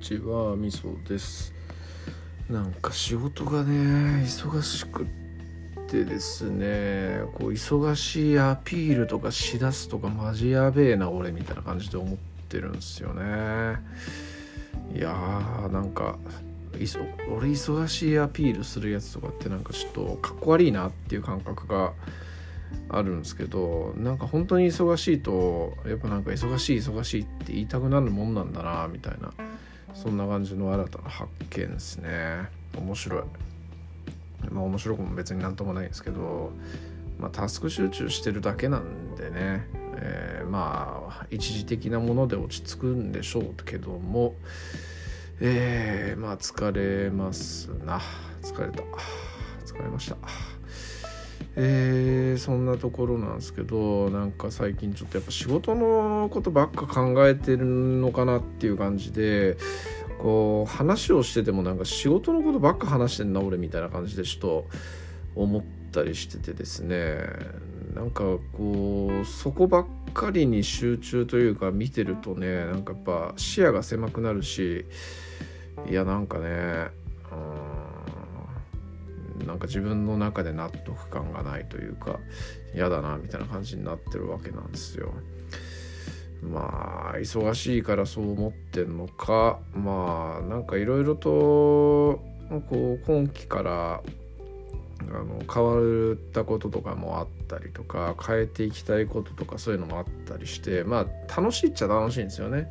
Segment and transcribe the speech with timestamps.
[0.00, 1.52] ちはみそです。
[2.48, 5.06] なんか仕事がね忙しくっ
[5.86, 12.18] てですねこう忙しいアピールとかしだすとかマジやべえな俺みたいな感じで思っ
[12.48, 13.78] てるんですよね。
[14.94, 16.18] いやーなんか
[16.72, 16.80] 俺
[17.50, 21.92] 忙しいアピールするやつとかってなんかちょっとかっこ悪いなっていう感覚が
[22.88, 29.32] あるんですけどなんか本当に忙しいとやっぱなんか忙しい忙しいって言いたくなるもんなんだなみたいな。
[29.94, 32.48] そんな感じの新たな発見ですね。
[32.76, 33.22] 面白い。
[34.50, 36.52] まあ面白くも別になんともないんですけど
[37.18, 39.66] まあタスク集中してるだけなんでね、
[39.96, 44.34] えー、まあ一時的なもので落ち着くんでしょうけども
[45.40, 48.00] えー、まあ疲れますな。
[48.42, 48.82] 疲れた。
[49.64, 50.49] 疲れました。
[51.56, 59.56] えー、そんなところなんですけどなんか最近ちょっとやっぱ仕事のことばっか考えてるのかなっていう感じで
[60.18, 64.68] こう話をしててもなんか仕事のことばっか話してんな俺みたいな感じでちょっと
[65.34, 67.18] 思ったりしててですね。
[67.94, 74.86] なんかこうそこばっかりに集中というか見てるとねなんかやっぱ視野が狭くなるし
[75.88, 76.88] いやなんかね
[79.46, 82.20] なんか自分の中で納得感がないというか
[82.74, 85.12] 嫌だなみたいな感じになってるわけなんですよ。
[86.42, 91.30] まあ忙しいからそう思ってんのかまあなんかいろいろと
[92.68, 94.02] こう今期から
[95.08, 102.70] あの変わったこととかもあったりとか変えていきたいこととかそういうのもあったりしてまあ楽しいっちゃ楽しいんですよね。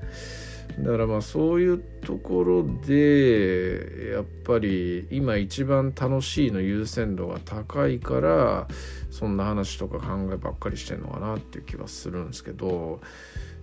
[0.77, 8.67] だからまあそういうところでやっぱり今一番楽しいの優先度が高いから
[9.09, 13.01] そんな話とか考えばっかりしてんのかなっていう気はするんですけど、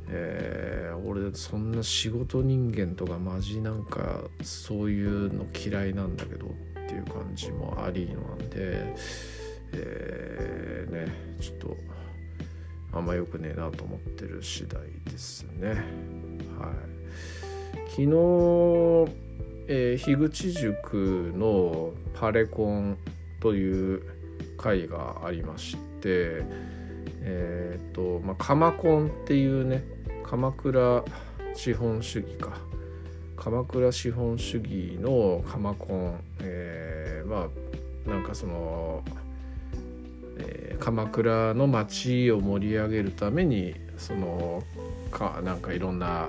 [0.08, 6.50] えー、俺そんな仕事人間とかマジなんかそういうの嫌いなんだけどっ
[6.88, 8.94] ていう感じもありなんで、
[9.72, 11.76] えー、ねちょっと
[12.92, 14.80] あんま良くねえなと思ってる次第
[15.10, 15.68] ですね。
[16.58, 16.95] はい
[17.96, 18.10] 昨日、
[19.68, 22.98] えー、樋口塾のパレコン
[23.40, 24.02] という
[24.58, 26.42] 会がありまして
[27.22, 29.82] えっ、ー、とまあ鎌コンっていうね
[30.24, 31.04] 鎌倉
[31.54, 32.58] 資本主義か。
[33.38, 37.48] 鎌倉資本主義の鎌コン、えー、ま
[38.06, 39.02] あなんかその、
[40.38, 44.62] えー、鎌倉の街を盛り上げるためにその
[45.10, 46.28] かなんかいろんな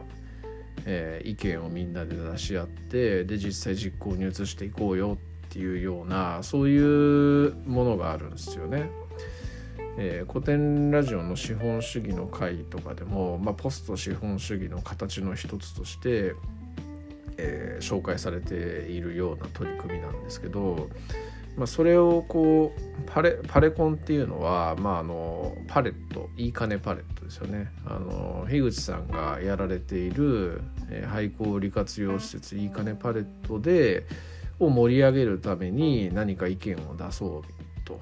[0.89, 5.17] えー、意見をみんなで出し合ってで実際実行に移していこうよ
[5.47, 8.89] っていうようなそういうものがあるんですよね。
[9.99, 16.35] えー、古典ラジオの資本主義の会とかでも、まあ、ポスト資本主義の形の一つとして、
[17.37, 18.55] えー、紹介されて
[18.89, 20.89] いるような取り組みなんですけど、
[21.57, 34.06] まあ、それをこうパレパレコンっていうのは、まあ、あのパレットいい金パレットですよねあの樋口さんがやられている、えー、廃校利活用施設いい金パレットで
[34.59, 37.41] を盛り上げるために何か意見を出そう
[37.85, 38.00] と。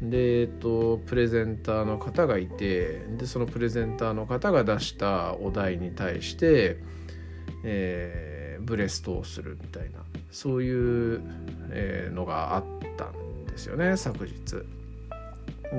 [0.00, 6.78] で、えっと、プレゼンターの方がいてでそのプレゼンターの方が出したお題に対して、
[7.64, 8.33] えー、
[8.64, 11.20] ブレストをするみたいなそういう、
[11.70, 12.64] えー、のがあっ
[12.96, 14.56] たんですよね昨日。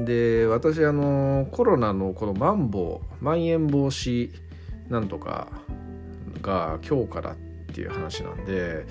[0.04, 4.30] で私あのコロナのこのマンボウまん延防止
[4.90, 5.48] なんとか
[6.42, 7.36] が今日からっ
[7.74, 8.86] ていう話なんで、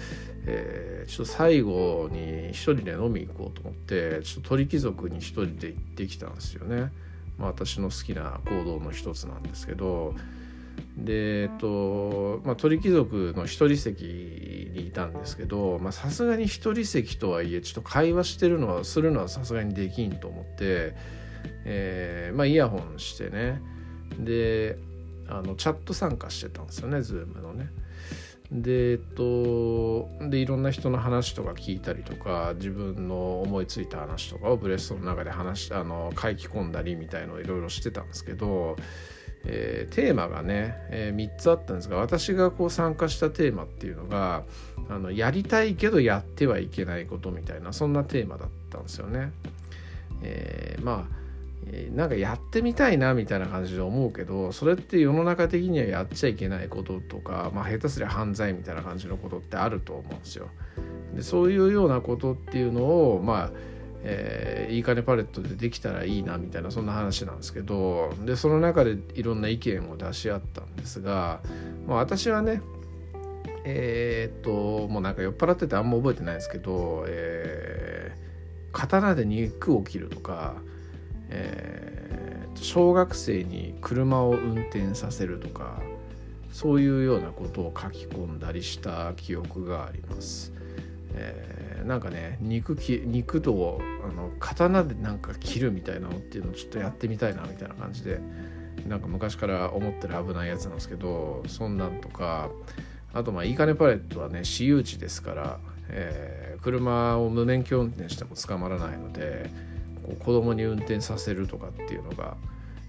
[0.47, 6.91] えー、ちょっと最後に一人で飲み行こうと思ってちょっと鳥貴族に一人で行ってきたんですよね。
[7.39, 10.15] まあ、私の好きな行動の一つなんですけど
[10.97, 20.95] でえっとまあ鳥貴族の一人席にいたんですけどさすがに一人席とはいえちょっと会話してるのはするのはさすがにできんと思って、
[21.65, 23.61] えー、まあイヤホンしてね
[24.19, 24.79] で
[25.29, 27.71] あのチャット参加してたんですよね Zoom のね。
[28.53, 38.77] でえっとでいろんな人の話とか聞いたりとか自分の思いついた話とかをブレストの中で話あの書き込んだりみたいのをいろいろしてたんですけど
[39.47, 44.45] えー、テーマがね、えー、3つあったんですが私がこう参加したテーマっていうのが
[44.89, 49.33] あのやりたいけどやってはいけないことみたいなそんなテーマだったんですよね。
[50.23, 51.25] えー、まあ
[51.95, 60.49] なんかやってみたいなみたいな感じで思うけどそれって世の中的にはやっちゃいけないこととか、まあ、下手すりゃ犯罪みたいな感じのことってあると思うんですよ。
[61.15, 63.51] でそういうようなことっていうのをまあ
[64.07, 71.41] えー、いいかねパレットでできたらいいなみたいなそんな話なんですけどでその中でいろんな意見を出し合ったんですが、
[71.87, 72.61] まあ、私はね
[73.65, 80.57] えー、っともうなんか酔っ払っててあんま覚えてないんですけど、えー、刀で肉を切るとか、
[81.31, 85.81] えー、小学生に車を運転させるとか
[86.53, 90.53] そういうようなことを書き込んだりした記憶があります。
[91.15, 98.21] えー、なんかね肉き肉とあの刀でなんか切るみたいなのっていうのをちょっとやってみたいなみたいな感じで
[98.87, 102.51] なんか昔から思ってる危ないやつなんですけどそんなんとか
[103.15, 105.59] あとまあいいかねパレットはね私有地ですから、
[105.89, 109.51] えー、車を無免許運転しても捕まらないので
[110.03, 112.37] こう子供に運転させるとかっていうのが、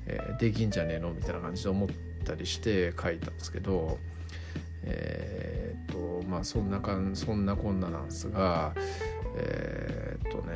[0.08, 1.90] えー、できんじゃねえのみたいな感じで思っ
[2.26, 4.00] たりして書いたんですけど
[4.86, 8.74] えー、っとまあそんなかんそんなこんななんですが
[9.36, 10.54] えー、っとね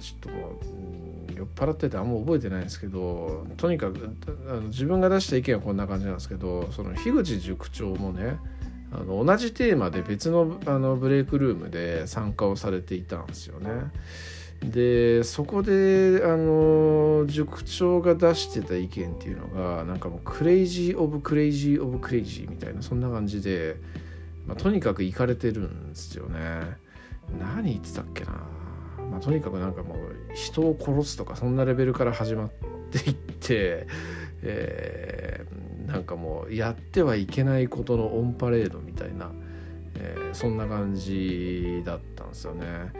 [0.00, 0.58] ちょっとも
[1.30, 4.16] う酔っ払っててあんま覚えてないんですけどとにかく
[4.48, 8.38] あの自分が出した意見はこんな感じなんですけどその樋口塾長もね
[8.90, 13.70] あの同じテーマで別のあのブレイクルームで参加をされていたんですよね。
[14.62, 23.76] でそこであの塾長が出してた意見っていうのがなんかもう crazy of crazy of crazy みたいなそんな感じで、
[24.46, 26.76] まあ、とにかくイカれてるんですよね。
[27.38, 28.32] 何言ってたっけな、
[29.10, 29.98] まあ、とにかくなんかもう
[30.34, 32.50] 人を殺すとかそんなレベルから始まっ
[32.90, 33.86] ていって、
[34.42, 39.30] えー、なんかもうやってはいけないことのオンパレードみたいな、
[39.94, 42.92] えー、そんな感じだったんですよね。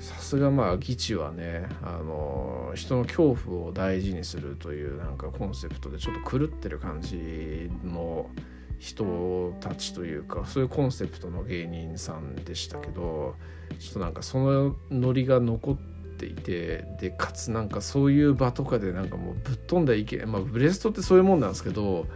[0.00, 8.30] さすがまあ議地はねあの人の恐怖を大事にするというなんかコンセプトでちょっと狂ってる感じの
[8.78, 13.36] 人たちというかそういうコンセプトの芸人さんでしたけど
[13.78, 15.76] ちょっとなんかそのノリが残っ
[16.16, 22.06] ていてでかつなんかそういう場とかでなんかもうぶっ飛んだ意見まあブレストってそういうもんなんですけど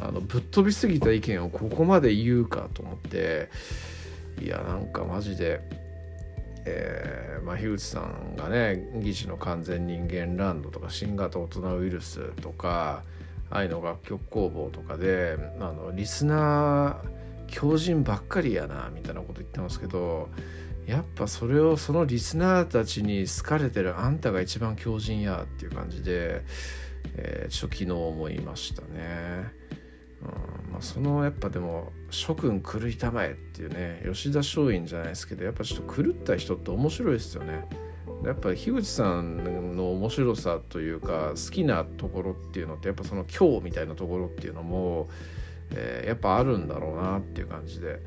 [0.00, 3.50] あのぶっ飛びすぎた意見をここまで言うかと思って
[4.40, 5.83] いやなんかマジで。
[6.66, 13.02] えーまあ、樋口さんがね「議事の完全人間ランド」とか「新型大人ウイルス」とか
[13.50, 20.28] 愛の楽曲工房とかであのリスナー強靭ばっかりやなみたいなこと言ってますけど
[20.86, 26.42] やっぱそれをそのリスナーたちに好かれてるあんたが一番強靭やっていう感じで、
[27.16, 29.63] えー、ちょっと昨日思いましたね。
[30.24, 37.68] うんまあ、そのやっぱでも諸君狂いたまえっていうね吉田松陰じゃないですけどやっぱちょっと狂った人って面白いですよね。
[38.24, 45.08] やっぱり樋口さんの面白さというか好きなところっていうのってやっぱその今日みたいなところっていうのも、
[45.70, 48.00] えー、やっぱあるんだろうなっていう感じで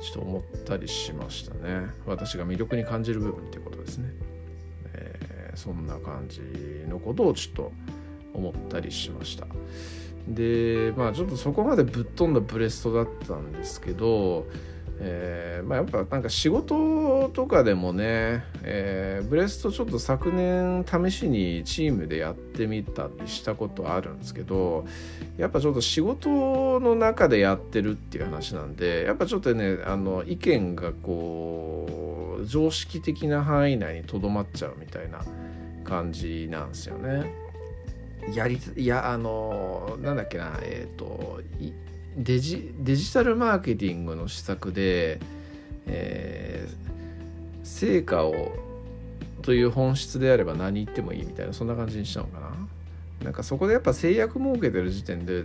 [0.00, 4.10] ちょっと思ったりしましたね私が魅力に感じる部分っていうことですね、
[4.92, 6.40] えー、そんな感じ
[6.88, 7.72] のことをちょっと
[8.32, 9.46] 思ったりしました。
[10.28, 14.46] でまあちょっとそこまでぶっ飛んだブレストだったんですけど、
[15.00, 24.86] えー、まあ、やっぱなんか仕事とかでもね、えー、ブレストちょっと昨年試しにチームでやってみたりしたことあるんですけど
[25.36, 35.24] やっぱちょっと仕事の中でやってるっていう話なんでやっぱちょっとねあの意見がこう常識的な範囲内にとどまっちゃうみたいな
[35.84, 37.43] 感じなんですよね。
[38.32, 41.40] やりいやあのなんだっけなえっ、ー、と
[42.16, 45.20] デジデジタルマーケティングの施策で、
[45.86, 48.52] えー、成果を
[49.42, 52.50] という本質であれば何言ってもいいみたいなそんな感じにしたのかな。
[53.22, 55.44] なんかそこでやっぱ制約設けてる時点で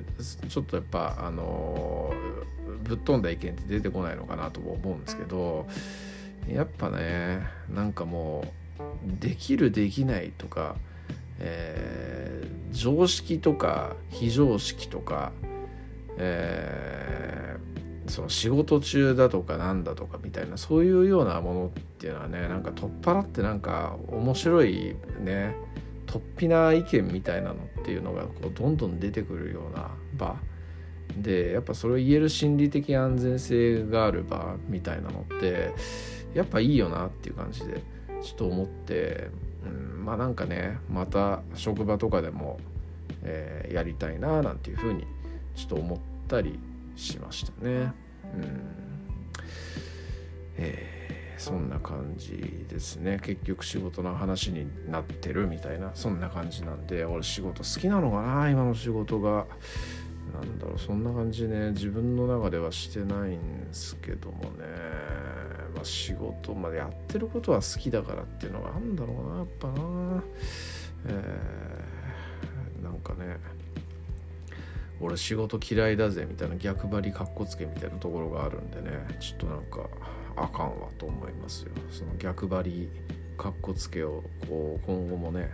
[0.49, 2.13] ちょっとやっぱあの
[2.83, 5.65] ぶっ飛んだ意見って出てこないのかなとも思うんですけど
[6.51, 7.39] やっぱね
[7.73, 8.43] なんかも
[8.79, 10.75] うできるできないとか
[11.39, 15.31] えー、常識とか非常識とか、
[16.17, 21.69] えー、その仕事中だとかなんだとかみたいなそういうようなものっ
[21.99, 25.55] ていうのはねなんか取っ払ってなんか面白いね
[26.05, 30.37] 突飛な意見みたいなのっていうのがこうどんどん出てくるような場。
[31.17, 35.73] でやっぱそれを言える心理的安全性がある場みたいなのって
[36.33, 37.81] やっぱいいよなっていう感じで
[38.21, 39.29] ちょっと思って
[39.65, 42.59] うん、まあなんかねまた職場とかでも、
[43.23, 45.05] えー、やりたいななんていうふうに
[45.55, 46.59] ちょっと思ったり
[46.95, 47.69] しましたね。
[47.71, 48.69] うん。
[50.57, 53.19] えー、そんな感じですね。
[53.23, 55.91] 結局仕事の話になってるみたいな。
[55.93, 58.49] そんな感じなんで俺仕事好きなのかな？
[58.49, 59.45] 今の仕事が。
[60.31, 61.71] なんだろうそんな感じね。
[61.71, 64.49] 自分の中ではしてないんですけどもね。
[65.79, 70.23] まあ、仕事までやってることは好きだからっていうのがあるんだろうなやっぱな、
[71.05, 73.37] えー、なんかね。
[75.01, 79.87] 俺仕事嫌いだぜみたいな逆張りかっこつけみたいなところがあるんでねちょっとなんか
[80.35, 81.71] あかんわと思いますよ。
[81.89, 82.89] その逆張り
[83.37, 85.51] かっこつけをこう今後もね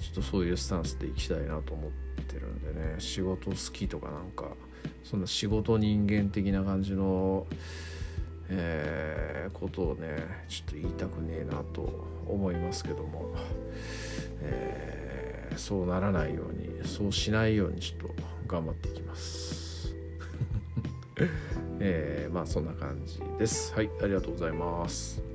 [0.00, 1.90] ちょっとそういうスタンスでいきたいなと思っ
[2.24, 4.56] てるんでね仕事好きとかなんか
[5.04, 7.46] そんな仕事人間的な感じの
[8.50, 13.34] えー、ことをねちょっと言いたくねえなと思いますけども、
[14.42, 18.14] えー、そうならないようにそうしないようにちょっと
[18.46, 19.94] 頑張っていきます。
[21.80, 23.72] えー、まあそんな感じです。
[23.74, 25.33] はいありがとうございます。